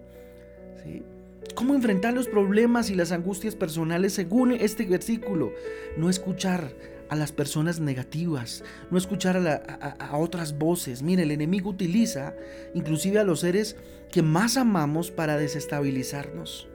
¿Cómo 1.55 1.75
enfrentar 1.75 2.15
los 2.15 2.27
problemas 2.27 2.91
y 2.91 2.97
las 2.97 3.13
angustias 3.13 3.55
personales 3.55 4.13
según 4.15 4.53
este 4.53 4.85
versículo? 4.87 5.53
No 5.97 6.11
escuchar 6.11 6.75
a 7.13 7.15
las 7.15 7.31
personas 7.31 7.79
negativas, 7.79 8.65
no 8.91 8.97
escuchar 8.97 9.37
a, 9.37 10.17
otras 10.17 10.59
voces. 10.59 11.03
Mire, 11.03 11.25
el 11.25 11.31
enemigo 11.31 11.69
utiliza 11.69 12.35
inclusive 12.73 13.19
a 13.19 13.25
los 13.25 13.41
seres 13.41 13.77
que 14.11 14.23
más 14.23 14.57
amamos 14.57 15.11
para 15.11 15.37
desestabilizarnos. 15.37 16.69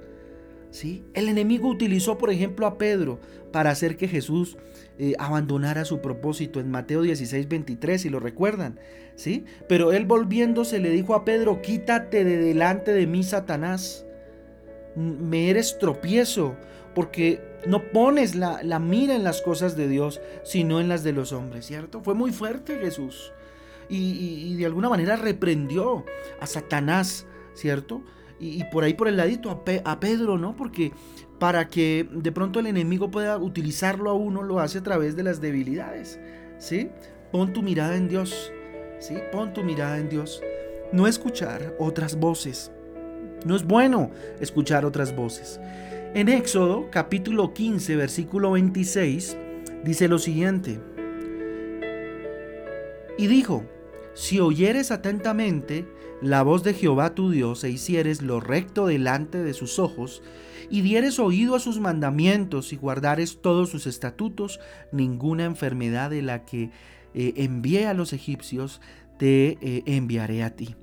¿Sí? 0.70 1.06
El 1.16 1.28
enemigo 1.28 1.68
utilizó, 1.68 2.20
por 2.20 2.30
ejemplo, 2.30 2.68
a 2.68 2.78
Pedro 2.78 3.20
para 3.52 3.72
hacer 3.72 3.98
que 3.98 4.08
Jesús 4.08 4.58
eh, 5.00 5.16
abandonara 5.18 5.86
su 5.86 6.02
propósito 6.02 6.60
en 6.60 6.70
Mateo 6.70 7.02
16, 7.02 7.48
23, 7.48 8.00
si 8.00 8.10
lo 8.10 8.20
recuerdan. 8.20 8.80
¿Sí? 9.16 9.44
Pero 9.68 9.92
él 9.92 10.06
volviéndose 10.06 10.78
le 10.78 10.92
dijo 10.92 11.16
a 11.16 11.26
Pedro, 11.26 11.64
quítate 11.64 12.24
de 12.24 12.38
delante 12.38 12.94
de 12.94 13.08
mí, 13.08 13.24
Satanás. 13.24 14.06
Me 14.96 15.50
eres 15.50 15.80
tropiezo, 15.80 16.56
porque 16.98 17.40
no 17.68 17.84
pones 17.92 18.34
la, 18.34 18.80
mira 18.80 19.14
en 19.14 19.24
las 19.24 19.44
cosas 19.44 19.78
de 19.78 19.88
Dios, 19.88 20.20
sino 20.44 20.82
en 20.82 20.90
las 20.90 21.04
de 21.04 21.12
los 21.12 21.32
hombres, 21.32 21.68
¿cierto? 21.68 22.02
Fue 22.02 22.16
muy 22.16 22.32
fuerte 22.32 22.80
Jesús. 22.80 23.32
Y, 23.88 24.56
de 24.56 24.66
alguna 24.66 24.90
manera 24.90 25.16
reprendió 25.16 26.06
a 26.40 26.48
Satanás, 26.48 27.28
¿cierto? 27.54 28.02
Y, 28.40 28.64
por 28.72 28.84
ahí 28.84 28.96
por 28.96 29.08
el 29.08 29.16
ladito 29.16 29.52
a, 29.52 29.92
a, 29.92 30.00
Pedro, 30.00 30.40
¿no? 30.40 30.56
Porque 30.56 30.92
para 31.38 31.68
que 31.68 32.10
de 32.12 32.32
pronto 32.32 32.62
el 32.62 32.66
enemigo 32.66 33.12
pueda 33.12 33.38
utilizarlo 33.38 34.10
a 34.10 34.16
uno, 34.16 34.42
lo 34.42 34.60
hace 34.60 34.80
a 34.80 34.84
través 34.84 35.16
de 35.16 35.22
las 35.22 35.40
debilidades, 35.40 36.20
¿sí? 36.58 36.90
Pon 37.32 37.54
tu 37.54 37.62
mirada 37.62 37.96
en 37.96 38.08
Dios, 38.08 38.52
¿sí? 38.98 39.18
Pon 39.32 39.54
tu 39.54 39.64
mirada 39.64 40.00
en 40.00 40.10
Dios. 40.10 40.42
No 40.92 41.06
escuchar 41.06 41.76
otras 41.78 42.16
voces. 42.20 42.72
No 43.46 43.56
es 43.56 43.64
bueno 43.64 44.10
escuchar 44.40 44.84
otras 44.84 45.16
voces. 45.16 45.60
En 46.18 46.30
Éxodo 46.30 46.90
capítulo 46.90 47.54
15 47.54 47.96
versículo 47.96 48.54
26 48.54 49.38
dice 49.84 50.08
lo 50.08 50.18
siguiente. 50.18 50.80
Y 53.20 53.28
dijo, 53.28 53.64
si 54.16 54.40
oyeres 54.40 54.90
atentamente 54.90 55.86
la 56.24 56.42
voz 56.42 56.64
de 56.64 56.74
Jehová 56.74 57.14
tu 57.14 57.30
Dios 57.30 57.64
e 57.64 57.70
hicieres 57.70 58.24
lo 58.24 58.40
recto 58.40 58.88
delante 58.88 59.44
de 59.44 59.54
sus 59.54 59.78
ojos, 59.78 60.24
y 60.72 60.82
dieres 60.82 61.20
oído 61.20 61.54
a 61.54 61.60
sus 61.60 61.80
mandamientos 61.80 62.74
y 62.74 62.78
guardares 62.78 63.40
todos 63.40 63.70
sus 63.70 63.86
estatutos, 63.86 64.60
ninguna 64.92 65.46
enfermedad 65.46 66.10
de 66.10 66.24
la 66.24 66.46
que 66.46 66.72
eh, 67.14 67.34
envié 67.36 67.86
a 67.86 67.94
los 67.94 68.12
egipcios 68.12 68.82
te 69.20 69.60
eh, 69.62 69.84
enviaré 69.86 70.42
a 70.42 70.56
ti. 70.56 70.74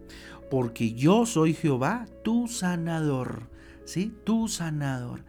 Porque 0.48 0.92
yo 0.92 1.26
soy 1.26 1.54
Jehová, 1.54 2.06
tu 2.22 2.46
sanador. 2.46 3.52
¿Sí? 3.84 4.12
Tu 4.24 4.48
sanador. 4.48 5.24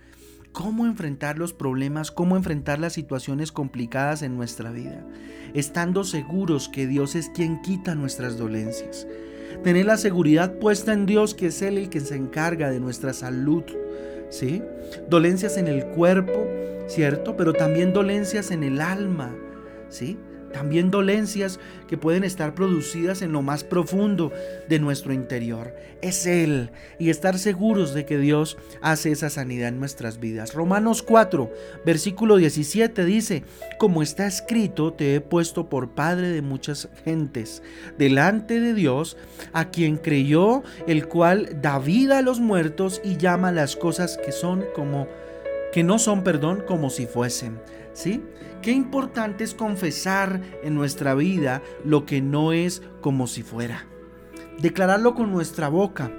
Cómo 0.52 0.86
enfrentar 0.86 1.38
los 1.38 1.54
problemas, 1.54 2.12
cómo 2.12 2.38
enfrentar 2.38 2.80
las 2.80 2.94
situaciones 2.94 3.52
complicadas 3.52 4.22
en 4.22 4.38
nuestra 4.38 4.72
vida, 4.72 5.06
estando 5.54 6.06
seguros 6.06 6.70
que 6.70 6.88
Dios 6.88 7.16
es 7.16 7.30
quien 7.30 7.62
quita 7.62 7.94
nuestras 7.94 8.38
dolencias. 8.38 9.06
Tener 9.64 9.86
la 9.86 9.98
seguridad 9.98 10.54
puesta 10.60 10.94
en 10.94 11.06
Dios, 11.06 11.34
que 11.34 11.48
es 11.48 11.62
Él 11.62 11.78
el 11.78 11.90
que 11.90 12.00
se 12.00 12.16
encarga 12.16 12.70
de 12.70 12.80
nuestra 12.80 13.12
salud, 13.12 13.64
¿sí? 14.30 14.62
Dolencias 15.10 15.58
en 15.58 15.68
el 15.68 15.88
cuerpo, 15.88 16.48
¿cierto? 16.88 17.36
Pero 17.36 17.52
también 17.52 17.92
dolencias 17.92 18.52
en 18.52 18.64
el 18.64 18.80
alma, 18.80 19.36
¿sí? 19.90 20.18
También 20.56 20.90
dolencias 20.90 21.60
que 21.86 21.98
pueden 21.98 22.24
estar 22.24 22.56
producidas 22.56 23.22
en 23.22 23.34
lo 23.34 23.42
más 23.42 23.66
profundo 23.66 24.32
de 24.70 24.80
nuestro 24.80 25.12
interior. 25.12 25.76
Es 26.02 26.26
Él 26.26 26.72
y 26.98 27.10
estar 27.10 27.38
seguros 27.38 27.94
de 27.94 28.06
que 28.06 28.18
Dios 28.18 28.58
hace 28.82 29.12
esa 29.12 29.30
sanidad 29.30 29.68
en 29.68 29.82
nuestras 29.82 30.18
vidas. 30.22 30.54
Romanos 30.54 31.04
4, 31.04 31.52
versículo 31.86 32.38
17 32.38 33.04
dice, 33.04 33.44
como 33.80 34.02
está 34.02 34.28
escrito, 34.28 34.94
te 34.94 35.16
he 35.16 35.20
puesto 35.20 35.68
por 35.68 35.90
Padre 35.90 36.30
de 36.30 36.42
muchas 36.42 36.88
gentes, 37.04 37.62
delante 37.98 38.62
de 38.62 38.74
Dios, 38.74 39.18
a 39.52 39.72
quien 39.72 39.98
creyó, 39.98 40.64
el 40.88 41.10
cual 41.10 41.60
da 41.62 41.80
vida 41.80 42.20
a 42.20 42.22
los 42.22 42.40
muertos 42.40 43.02
y 43.04 43.18
llama 43.18 43.52
las 43.52 43.76
cosas 43.76 44.18
que 44.24 44.32
son 44.32 44.64
como 44.74 45.10
que 45.74 45.84
no 45.84 46.00
son, 46.00 46.24
perdón, 46.24 46.64
como 46.66 46.90
si 46.90 47.08
fuesen. 47.08 47.60
¿Sí? 47.96 48.22
Qué 48.62 48.72
importante 48.72 49.44
es 49.44 49.56
confesar 49.56 50.42
en 50.64 50.75
nuestra 50.75 51.16
vida 51.16 51.64
lo 51.86 52.06
que 52.06 52.22
no 52.22 52.52
es 52.52 52.84
como 53.00 53.25
si 53.25 53.42
fuera. 53.42 53.88
Declararlo 54.60 55.16
con 55.16 55.32
nuestra 55.32 55.70
boca. 55.70 56.12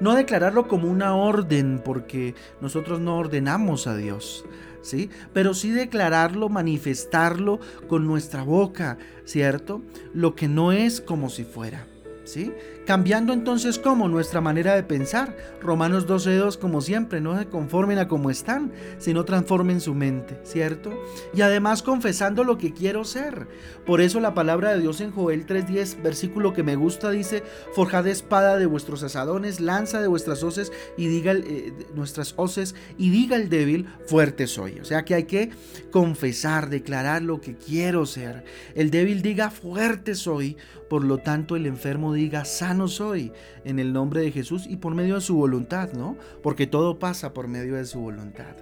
No 0.00 0.14
declararlo 0.14 0.68
como 0.68 0.88
una 0.88 1.16
orden, 1.16 1.82
porque 1.84 2.34
nosotros 2.60 3.00
no 3.00 3.18
ordenamos 3.18 3.86
a 3.86 3.96
Dios. 3.96 4.44
¿Sí? 4.82 5.10
Pero 5.32 5.52
sí 5.52 5.70
declararlo, 5.70 6.48
manifestarlo 6.48 7.58
con 7.88 8.06
nuestra 8.06 8.44
boca, 8.44 8.98
¿cierto? 9.24 9.82
Lo 10.14 10.36
que 10.36 10.46
no 10.46 10.70
es 10.70 11.00
como 11.00 11.28
si 11.28 11.42
fuera. 11.42 11.86
¿sí? 12.26 12.52
Cambiando 12.86 13.32
entonces 13.32 13.80
como 13.80 14.08
nuestra 14.08 14.40
manera 14.40 14.76
de 14.76 14.84
pensar. 14.84 15.36
Romanos 15.60 16.06
12.2 16.06 16.56
como 16.56 16.80
siempre, 16.80 17.20
no 17.20 17.36
se 17.36 17.46
conformen 17.46 17.98
a 17.98 18.06
como 18.06 18.30
están, 18.30 18.72
sino 18.98 19.24
transformen 19.24 19.80
su 19.80 19.92
mente, 19.92 20.38
¿cierto? 20.44 20.92
Y 21.34 21.40
además 21.40 21.82
confesando 21.82 22.44
lo 22.44 22.58
que 22.58 22.72
quiero 22.72 23.04
ser. 23.04 23.48
Por 23.84 24.00
eso 24.00 24.20
la 24.20 24.34
palabra 24.34 24.72
de 24.72 24.80
Dios 24.80 25.00
en 25.00 25.10
Joel 25.10 25.46
3.10, 25.46 26.00
versículo 26.00 26.52
que 26.52 26.62
me 26.62 26.76
gusta, 26.76 27.10
dice, 27.10 27.42
forjad 27.74 28.06
espada 28.06 28.56
de 28.56 28.66
vuestros 28.66 29.02
asadones, 29.02 29.60
lanza 29.60 30.00
de 30.00 30.06
vuestras 30.06 30.44
hoces 30.44 30.70
y 30.96 31.08
diga 31.08 31.32
eh, 31.32 31.72
nuestras 31.96 32.34
hoces 32.36 32.76
y 32.96 33.10
diga 33.10 33.34
el 33.34 33.48
débil, 33.48 33.88
fuerte 34.06 34.46
soy. 34.46 34.78
O 34.78 34.84
sea 34.84 35.04
que 35.04 35.16
hay 35.16 35.24
que 35.24 35.50
confesar, 35.90 36.70
declarar 36.70 37.22
lo 37.22 37.40
que 37.40 37.56
quiero 37.56 38.06
ser. 38.06 38.44
El 38.76 38.92
débil 38.92 39.22
diga, 39.22 39.50
fuerte 39.50 40.14
soy, 40.14 40.56
por 40.88 41.02
lo 41.02 41.18
tanto 41.18 41.56
el 41.56 41.66
enfermo 41.66 42.12
diga, 42.12 42.44
sano 42.44 42.75
soy 42.88 43.32
en 43.64 43.78
el 43.78 43.92
nombre 43.92 44.20
de 44.20 44.32
Jesús 44.32 44.66
y 44.68 44.76
por 44.76 44.94
medio 44.94 45.16
de 45.16 45.20
su 45.20 45.36
voluntad, 45.36 45.92
¿no? 45.92 46.16
Porque 46.42 46.66
todo 46.66 46.98
pasa 46.98 47.32
por 47.32 47.48
medio 47.48 47.76
de 47.76 47.86
su 47.86 48.00
voluntad. 48.00 48.54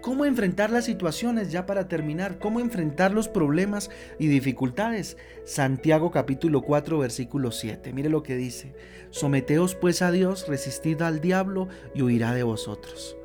¿Cómo 0.00 0.26
enfrentar 0.26 0.70
las 0.70 0.84
situaciones 0.84 1.50
ya 1.50 1.64
para 1.64 1.88
terminar? 1.88 2.38
¿Cómo 2.38 2.60
enfrentar 2.60 3.12
los 3.12 3.28
problemas 3.28 3.90
y 4.18 4.26
dificultades? 4.26 5.16
Santiago 5.46 6.10
capítulo 6.10 6.60
4 6.60 6.98
versículo 6.98 7.52
7. 7.52 7.92
Mire 7.94 8.10
lo 8.10 8.22
que 8.22 8.36
dice. 8.36 8.74
Someteos 9.08 9.74
pues 9.74 10.02
a 10.02 10.10
Dios, 10.10 10.46
resistid 10.46 11.00
al 11.00 11.20
diablo 11.20 11.68
y 11.94 12.02
huirá 12.02 12.34
de 12.34 12.42
vosotros. 12.42 13.16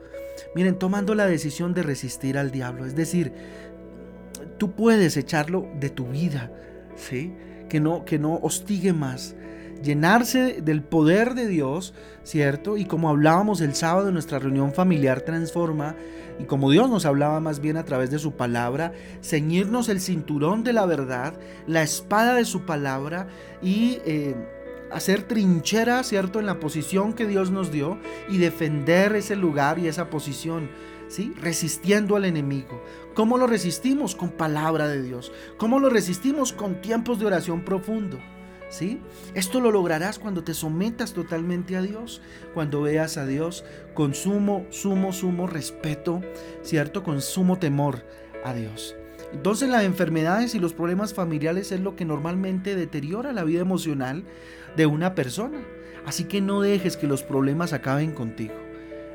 Miren, 0.55 0.79
tomando 0.79 1.15
la 1.15 1.25
decisión 1.25 1.73
de 1.73 1.83
resistir 1.83 2.38
al 2.38 2.51
diablo, 2.51 2.85
es 2.85 2.95
decir, 2.95 3.33
tú 4.57 4.71
puedes 4.71 5.17
echarlo 5.17 5.67
de 5.79 5.89
tu 5.89 6.07
vida, 6.07 6.51
¿sí? 6.95 7.33
Que 7.67 7.79
no, 7.79 8.05
que 8.05 8.19
no 8.19 8.35
hostigue 8.35 8.93
más, 8.93 9.35
llenarse 9.83 10.62
del 10.62 10.83
poder 10.83 11.33
de 11.36 11.48
Dios, 11.48 11.93
¿cierto? 12.24 12.77
Y 12.77 12.86
como 12.86 13.09
hablábamos 13.09 13.62
el 13.62 13.75
sábado 13.75 14.07
en 14.07 14.13
nuestra 14.13 14.39
reunión 14.39 14.74
familiar 14.74 15.21
Transforma, 15.21 15.95
y 16.39 16.45
como 16.45 16.71
Dios 16.71 16.89
nos 16.89 17.05
hablaba 17.05 17.39
más 17.39 17.59
bien 17.59 17.77
a 17.77 17.83
través 17.83 18.12
de 18.12 18.19
su 18.19 18.33
palabra, 18.33 18.93
ceñirnos 19.21 19.89
el 19.89 20.00
cinturón 20.00 20.63
de 20.63 20.74
la 20.74 20.86
verdad, 20.86 21.33
la 21.67 21.83
espada 21.83 22.33
de 22.36 22.45
su 22.45 22.65
palabra 22.65 23.27
y... 23.62 24.00
Eh, 24.05 24.36
hacer 24.91 25.21
trinchera, 25.24 26.03
¿cierto?, 26.03 26.39
en 26.39 26.45
la 26.45 26.59
posición 26.59 27.13
que 27.13 27.27
Dios 27.27 27.51
nos 27.51 27.71
dio 27.71 28.00
y 28.27 28.38
defender 28.38 29.15
ese 29.15 29.36
lugar 29.36 29.77
y 29.77 29.88
esa 29.88 30.09
posición, 30.09 30.69
¿sí? 31.07 31.33
Resistiendo 31.39 32.15
al 32.15 32.25
enemigo. 32.25 32.81
¿Cómo 33.13 33.38
lo 33.38 33.48
resistimos? 33.48 34.15
Con 34.15 34.31
palabra 34.31 34.88
de 34.88 35.01
Dios. 35.01 35.31
¿Cómo 35.57 35.79
lo 35.79 35.89
resistimos? 35.89 36.53
Con 36.53 36.81
tiempos 36.81 37.19
de 37.19 37.27
oración 37.27 37.62
profundo. 37.63 38.17
Esto 39.33 39.59
lo 39.59 39.71
lograrás 39.71 40.19
cuando 40.19 40.43
te 40.43 40.53
sometas 40.53 41.13
totalmente 41.13 41.75
a 41.75 41.81
Dios, 41.81 42.21
cuando 42.53 42.81
veas 42.81 43.17
a 43.17 43.25
Dios 43.25 43.65
con 43.93 44.13
sumo, 44.13 44.65
sumo, 44.69 45.11
sumo 45.11 45.47
respeto, 45.47 46.21
¿cierto? 46.61 47.03
Con 47.03 47.21
sumo 47.21 47.57
temor 47.57 48.05
a 48.43 48.53
Dios. 48.53 48.95
Entonces 49.33 49.69
las 49.69 49.83
enfermedades 49.83 50.55
y 50.55 50.59
los 50.59 50.73
problemas 50.73 51.13
familiares 51.13 51.71
es 51.71 51.79
lo 51.79 51.95
que 51.95 52.05
normalmente 52.05 52.75
deteriora 52.75 53.33
la 53.33 53.43
vida 53.43 53.61
emocional 53.61 54.23
de 54.75 54.85
una 54.85 55.15
persona. 55.15 55.59
Así 56.05 56.23
que 56.23 56.41
no 56.41 56.61
dejes 56.61 56.95
que 56.95 57.07
los 57.07 57.23
problemas 57.23 57.73
acaben 57.73 58.11
contigo. 58.13 58.68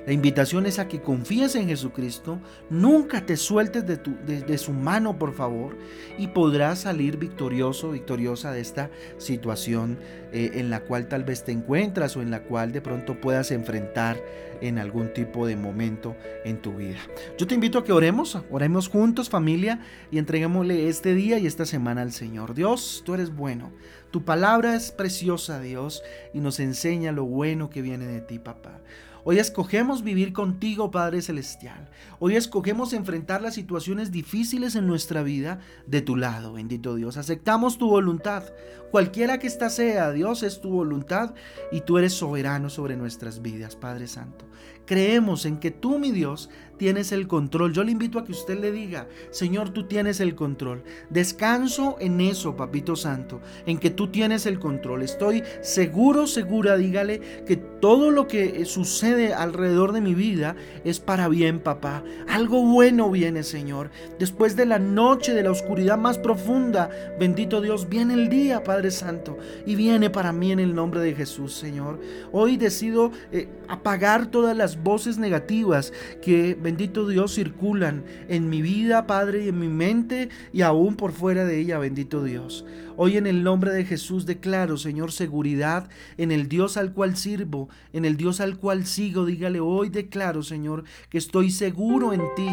La 0.06 0.12
invitación 0.12 0.66
es 0.66 0.78
a 0.78 0.87
que 0.87 1.00
confíes 1.00 1.54
en 1.54 1.68
Jesucristo, 1.68 2.38
nunca 2.68 3.25
te 3.25 3.38
sueltes 3.38 3.84
de, 3.87 4.58
su 4.58 4.73
mano, 4.73 5.18
por 5.18 5.32
favor, 5.32 5.78
y 6.18 6.28
podrás 6.28 6.80
salir 6.80 7.16
victorioso, 7.16 7.90
victoriosa 7.90 8.52
de 8.52 8.61
esta 8.61 8.90
situación 9.16 9.99
eh, 10.32 10.52
en 10.54 10.68
la 10.68 10.80
cual 10.80 11.08
tal 11.08 11.25
vez 11.25 11.44
te 11.44 11.52
encuentras 11.52 12.16
o 12.16 12.23
en 12.23 12.30
la 12.30 12.42
cual 12.42 12.73
de 12.73 12.82
pronto 12.82 13.18
puedas 13.18 13.50
enfrentar 13.50 14.20
en 14.61 14.78
algún 14.78 15.12
tipo 15.12 15.46
de 15.46 15.56
momento 15.56 16.16
en 16.44 16.61
tu 16.61 16.75
vida. 16.75 16.99
Yo 17.38 17.46
te 17.46 17.54
invito 17.54 17.78
a 17.78 17.84
que 17.84 17.92
oremos, 17.92 18.38
oremos 18.50 18.88
juntos 18.88 19.30
familia 19.30 19.80
y 20.11 20.18
entreguémosle 20.18 20.88
este 20.88 21.14
día 21.14 21.38
y 21.38 21.46
esta 21.46 21.64
semana 21.64 22.02
al 22.02 22.12
Señor. 22.12 22.54
Dios, 22.54 23.02
tú 23.06 23.14
eres 23.14 23.34
bueno, 23.34 23.73
tu 24.11 24.25
palabra 24.25 24.76
es 24.76 24.92
preciosa 24.92 25.61
Dios 25.61 26.02
y 26.34 26.40
nos 26.40 26.61
enseña 26.61 27.11
lo 27.11 27.25
bueno 27.25 27.70
que 27.70 27.82
viene 27.82 28.06
de 28.06 28.20
ti, 28.20 28.38
papá. 28.38 28.80
Hoy 29.26 29.38
escogemos 29.38 30.02
vivir 30.02 30.35
contigo, 30.35 30.90
Padre 30.90 31.23
Celestial. 31.23 31.88
Hoy 32.19 32.37
escogemos 32.37 32.93
enfrentar 32.93 33.40
las 33.40 33.54
situaciones 33.54 34.12
difíciles 34.12 34.76
en 34.76 34.87
nuestra 34.87 35.23
vida 35.23 35.61
de 35.87 36.02
tu 36.02 36.16
lado, 36.16 36.52
bendito 36.52 36.95
Dios. 36.95 37.16
Aceptamos 37.16 37.78
tu 37.78 37.88
voluntad. 37.88 38.45
Cualquiera 38.90 39.38
que 39.38 39.47
ésta 39.47 39.71
sea, 39.71 40.12
Dios 40.12 40.43
es 40.43 40.61
tu 40.61 40.69
voluntad 40.69 41.35
y 41.73 41.81
tú 41.81 41.97
eres 41.97 42.12
soberano 42.12 42.69
sobre 42.69 42.97
nuestras 42.97 43.40
vidas, 43.40 43.76
Padre 43.76 44.09
Santo. 44.09 44.45
Creemos 44.87 45.47
en 45.47 45.59
que 45.59 45.71
tú, 45.71 45.99
mi 45.99 46.11
Dios, 46.11 46.50
tienes 46.76 47.12
el 47.12 47.29
control. 47.29 47.73
Yo 47.73 47.85
le 47.85 47.93
invito 47.93 48.19
a 48.19 48.25
que 48.25 48.33
usted 48.33 48.59
le 48.59 48.73
diga, 48.73 49.07
Señor, 49.31 49.71
tú 49.71 49.85
tienes 49.85 50.21
el 50.21 50.35
control. 50.35 50.83
Descanso 51.11 51.97
en 52.00 52.21
eso, 52.21 52.57
Papito 52.57 52.97
Santo, 52.97 53.41
en 53.67 53.79
que 53.79 53.91
tú 53.91 54.09
tienes 54.09 54.47
el 54.47 54.59
control. 54.59 55.03
Estoy 55.03 55.43
seguro, 55.62 56.26
segura, 56.26 56.76
dígale, 56.76 57.21
que 57.47 57.57
todo 57.57 58.11
lo 58.11 58.26
que 58.26 58.64
sucede 58.64 59.35
alrededor 59.35 59.93
de 59.93 60.00
mi 60.00 60.14
vida 60.14 60.57
es 60.85 61.00
para 61.00 61.29
bien, 61.29 61.61
papá. 61.61 62.03
Algo 62.29 62.62
bueno 62.62 63.11
viene, 63.11 63.43
Señor. 63.43 63.91
Después 64.19 64.57
de 64.57 64.67
la 64.67 64.79
noche, 64.79 65.35
de 65.35 65.43
la 65.43 65.50
oscuridad 65.50 65.99
más 65.99 66.19
profunda, 66.19 66.91
bendito 67.19 67.61
Dios, 67.61 67.88
viene 67.88 68.14
el 68.14 68.29
día, 68.29 68.64
Padre 68.64 68.91
Santo, 68.91 69.38
y 69.67 69.75
viene 69.76 70.11
para 70.11 70.33
mí 70.33 70.53
en 70.53 70.61
el 70.61 70.75
nombre 70.75 71.00
de 71.00 71.14
Jesús, 71.14 71.55
Señor. 71.55 72.00
Hoy 72.33 72.57
decido 72.57 73.12
eh, 73.33 73.49
apagar 73.69 74.26
todas 74.26 74.57
las 74.57 74.74
voces 74.83 75.19
negativas 75.19 75.93
que 76.23 76.54
bendito 76.54 77.07
Dios, 77.09 77.35
circulan 77.35 78.04
en 78.28 78.49
mi 78.49 78.62
vida, 78.62 79.07
Padre, 79.07 79.45
y 79.45 79.49
en 79.49 79.59
mi 79.59 79.69
mente 79.69 80.28
y 80.52 80.62
aún 80.62 80.97
por 80.97 81.12
fuera 81.12 81.45
de 81.45 81.59
ella, 81.59 81.78
bendito 81.78 82.23
Dios. 82.23 82.64
Hoy 82.97 83.16
en 83.16 83.26
el 83.26 83.43
nombre 83.43 83.73
de 83.73 83.85
Jesús 83.85 84.25
declaro, 84.25 84.76
Señor, 84.76 85.11
seguridad 85.11 85.88
en 86.16 86.31
el 86.31 86.49
Dios 86.49 86.76
al 86.76 86.93
cual 86.93 87.16
sirvo, 87.16 87.69
en 87.93 88.04
el 88.04 88.16
Dios 88.16 88.40
al 88.40 88.59
cual 88.59 88.87
sigo. 88.87 89.26
Dígale, 89.26 89.61
hoy 89.61 89.88
declaro, 89.88 90.43
Señor, 90.43 90.85
que 91.09 91.19
estoy 91.19 91.50
seguro 91.50 92.12
en 92.12 92.23
ti 92.37 92.49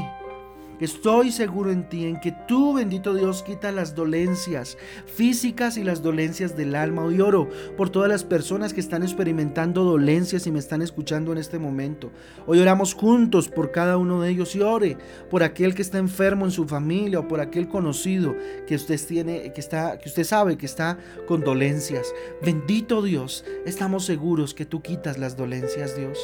Estoy 0.82 1.32
seguro 1.32 1.72
en 1.72 1.88
ti, 1.88 2.06
en 2.06 2.20
que 2.20 2.32
tú, 2.48 2.74
bendito 2.74 3.14
Dios, 3.14 3.44
quita 3.44 3.72
las 3.72 3.94
dolencias 3.94 4.80
físicas 5.06 5.78
y 5.78 5.84
las 5.84 6.02
dolencias 6.02 6.58
del 6.58 6.74
alma. 6.74 7.04
Hoy 7.04 7.22
oro 7.22 7.48
por 7.78 7.92
todas 7.92 8.10
las 8.10 8.24
personas 8.24 8.74
que 8.74 8.80
están 8.80 9.04
experimentando 9.04 9.84
dolencias 9.84 10.48
y 10.48 10.52
me 10.52 10.58
están 10.58 10.82
escuchando 10.82 11.32
en 11.32 11.38
este 11.38 11.60
momento. 11.60 12.12
Hoy 12.48 12.60
oramos 12.60 12.96
juntos 12.96 13.48
por 13.48 13.72
cada 13.72 13.98
uno 13.98 14.24
de 14.24 14.32
ellos 14.32 14.56
y 14.56 14.62
ore 14.62 14.98
por 15.30 15.44
aquel 15.44 15.76
que 15.76 15.84
está 15.84 16.00
enfermo 16.00 16.46
en 16.46 16.52
su 16.52 16.68
familia 16.68 17.20
o 17.20 17.28
por 17.28 17.42
aquel 17.42 17.68
conocido 17.68 18.36
que 18.66 18.74
usted 18.74 19.00
tiene, 19.08 19.54
que 19.54 19.62
está, 19.62 20.00
que 20.00 20.10
usted 20.10 20.24
sabe 20.24 20.58
que 20.58 20.66
está 20.66 20.98
con 21.28 21.42
dolencias. 21.42 22.12
Bendito 22.42 23.04
Dios, 23.04 23.46
estamos 23.68 24.04
seguros 24.06 24.56
que 24.56 24.66
tú 24.66 24.82
quitas 24.82 25.20
las 25.20 25.38
dolencias, 25.38 25.96
Dios. 25.96 26.18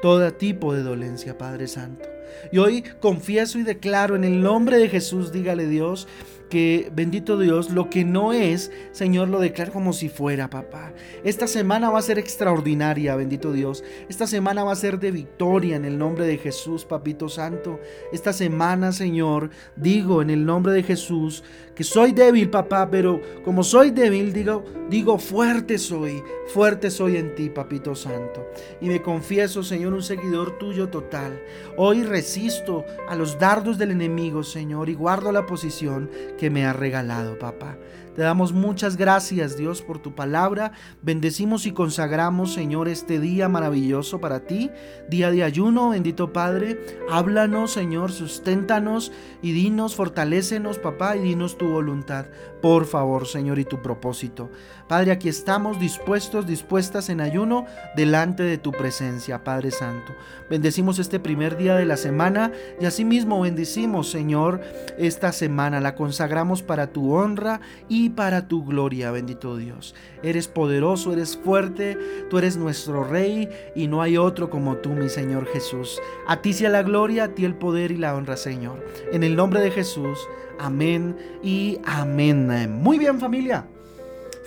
Todo 0.00 0.32
tipo 0.32 0.72
de 0.72 0.82
dolencia, 0.82 1.36
Padre 1.36 1.68
Santo. 1.68 2.17
Y 2.52 2.58
hoy 2.58 2.82
confieso 3.00 3.58
y 3.58 3.62
declaro 3.62 4.16
en 4.16 4.24
el 4.24 4.40
nombre 4.40 4.78
de 4.78 4.88
Jesús, 4.88 5.32
dígale 5.32 5.66
Dios, 5.66 6.08
que 6.48 6.90
bendito 6.94 7.38
Dios, 7.38 7.70
lo 7.70 7.90
que 7.90 8.04
no 8.04 8.32
es, 8.32 8.70
Señor, 8.92 9.28
lo 9.28 9.40
declaro 9.40 9.72
como 9.72 9.92
si 9.92 10.08
fuera, 10.08 10.50
papá. 10.50 10.92
Esta 11.24 11.46
semana 11.46 11.90
va 11.90 11.98
a 11.98 12.02
ser 12.02 12.18
extraordinaria, 12.18 13.16
bendito 13.16 13.52
Dios. 13.52 13.84
Esta 14.08 14.26
semana 14.26 14.64
va 14.64 14.72
a 14.72 14.76
ser 14.76 14.98
de 14.98 15.10
victoria 15.10 15.76
en 15.76 15.84
el 15.84 15.98
nombre 15.98 16.26
de 16.26 16.38
Jesús, 16.38 16.84
papito 16.84 17.28
santo. 17.28 17.80
Esta 18.12 18.32
semana, 18.32 18.92
Señor, 18.92 19.50
digo 19.76 20.22
en 20.22 20.30
el 20.30 20.44
nombre 20.44 20.72
de 20.72 20.82
Jesús 20.82 21.42
que 21.78 21.84
soy 21.84 22.10
débil, 22.10 22.50
papá, 22.50 22.90
pero 22.90 23.20
como 23.44 23.62
soy 23.62 23.92
débil, 23.92 24.32
digo, 24.32 24.64
digo 24.90 25.16
fuerte 25.16 25.78
soy, 25.78 26.20
fuerte 26.48 26.90
soy 26.90 27.16
en 27.16 27.36
ti, 27.36 27.50
papito 27.50 27.94
santo. 27.94 28.50
Y 28.80 28.88
me 28.88 29.00
confieso, 29.00 29.62
Señor, 29.62 29.92
un 29.92 30.02
seguidor 30.02 30.58
tuyo 30.58 30.88
total. 30.88 31.40
Hoy 31.76 32.02
resisto 32.02 32.84
a 33.08 33.14
los 33.14 33.38
dardos 33.38 33.78
del 33.78 33.92
enemigo, 33.92 34.42
Señor, 34.42 34.88
y 34.88 34.94
guardo 34.94 35.30
la 35.30 35.46
posición 35.46 36.10
que 36.38 36.48
me 36.48 36.64
ha 36.64 36.72
regalado, 36.72 37.38
papá. 37.38 37.76
Te 38.18 38.24
damos 38.24 38.52
muchas 38.52 38.96
gracias, 38.96 39.56
Dios, 39.56 39.80
por 39.80 40.00
tu 40.00 40.12
palabra. 40.12 40.72
Bendecimos 41.02 41.66
y 41.66 41.70
consagramos, 41.70 42.52
Señor, 42.52 42.88
este 42.88 43.20
día 43.20 43.48
maravilloso 43.48 44.20
para 44.20 44.40
ti, 44.40 44.72
día 45.08 45.30
de 45.30 45.44
ayuno, 45.44 45.90
bendito 45.90 46.32
Padre. 46.32 46.80
Háblanos, 47.08 47.70
Señor, 47.70 48.10
susténtanos 48.10 49.12
y 49.40 49.52
dinos, 49.52 49.94
fortalécenos, 49.94 50.80
papá, 50.80 51.16
y 51.16 51.20
dinos 51.20 51.58
tu 51.58 51.68
voluntad. 51.68 52.26
Por 52.60 52.86
favor, 52.86 53.28
Señor, 53.28 53.60
y 53.60 53.64
tu 53.64 53.80
propósito. 53.82 54.50
Padre, 54.88 55.12
aquí 55.12 55.28
estamos 55.28 55.78
dispuestos, 55.78 56.44
dispuestas 56.44 57.10
en 57.10 57.20
ayuno 57.20 57.66
delante 57.94 58.42
de 58.42 58.58
tu 58.58 58.72
presencia, 58.72 59.44
Padre 59.44 59.70
Santo. 59.70 60.12
Bendecimos 60.50 60.98
este 60.98 61.20
primer 61.20 61.56
día 61.56 61.76
de 61.76 61.84
la 61.84 61.96
semana 61.96 62.50
y 62.80 62.86
asimismo 62.86 63.42
bendecimos, 63.42 64.10
Señor, 64.10 64.60
esta 64.98 65.30
semana. 65.30 65.78
La 65.78 65.94
consagramos 65.94 66.64
para 66.64 66.88
tu 66.88 67.14
honra 67.14 67.60
para 68.10 68.48
tu 68.48 68.64
gloria, 68.64 69.10
bendito 69.10 69.56
Dios. 69.56 69.94
Eres 70.22 70.48
poderoso, 70.48 71.12
eres 71.12 71.36
fuerte, 71.36 71.96
tú 72.30 72.38
eres 72.38 72.56
nuestro 72.56 73.04
Rey 73.04 73.48
y 73.74 73.86
no 73.86 74.02
hay 74.02 74.16
otro 74.16 74.50
como 74.50 74.76
tú, 74.76 74.90
mi 74.90 75.08
Señor 75.08 75.46
Jesús. 75.46 76.00
A 76.26 76.42
ti 76.42 76.52
sea 76.52 76.70
la 76.70 76.82
gloria, 76.82 77.24
a 77.24 77.28
ti 77.28 77.44
el 77.44 77.54
poder 77.54 77.90
y 77.90 77.96
la 77.96 78.14
honra, 78.14 78.36
Señor. 78.36 78.84
En 79.12 79.22
el 79.22 79.36
nombre 79.36 79.60
de 79.60 79.70
Jesús, 79.70 80.18
amén 80.58 81.16
y 81.42 81.78
amén. 81.84 82.72
Muy 82.82 82.98
bien 82.98 83.18
familia. 83.20 83.66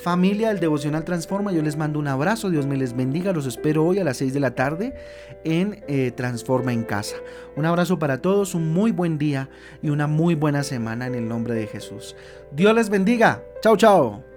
Familia 0.02 0.50
del 0.50 0.60
Devocional 0.60 1.06
Transforma, 1.06 1.52
yo 1.52 1.62
les 1.62 1.78
mando 1.78 2.00
un 2.00 2.08
abrazo, 2.08 2.50
Dios 2.50 2.66
me 2.66 2.76
les 2.76 2.96
bendiga, 2.96 3.34
los 3.34 3.46
espero 3.46 3.86
hoy 3.86 4.00
a 4.00 4.04
las 4.04 4.18
6 4.18 4.34
de 4.34 4.40
la 4.40 4.56
tarde 4.56 4.96
en 5.44 5.84
eh, 5.88 6.10
Transforma 6.10 6.74
en 6.74 6.84
Casa. 6.84 7.18
Un 7.56 7.66
abrazo 7.66 8.00
para 8.00 8.20
todos, 8.20 8.56
un 8.56 8.74
muy 8.74 8.92
buen 8.92 9.20
día 9.20 9.50
y 9.84 9.92
una 9.92 10.08
muy 10.08 10.34
buena 10.34 10.64
semana 10.64 11.06
en 11.06 11.14
el 11.14 11.28
nombre 11.28 11.54
de 11.54 11.68
Jesús. 11.68 12.16
Dios 12.52 12.74
les 12.74 12.90
bendiga, 12.90 13.44
chao 13.62 13.78
chao. 13.78 14.31